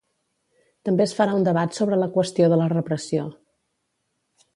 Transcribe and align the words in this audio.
També 0.87 1.03
es 1.05 1.11
farà 1.17 1.35
un 1.39 1.45
debat 1.47 1.77
sobre 1.79 1.99
la 2.05 2.09
qüestió 2.15 2.47
de 2.55 2.59
la 2.63 2.71
repressió. 2.73 3.27